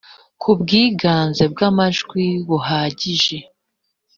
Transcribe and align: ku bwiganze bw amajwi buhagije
ku 0.41 0.49
bwiganze 0.59 1.43
bw 1.53 1.59
amajwi 1.69 2.25
buhagije 2.47 3.37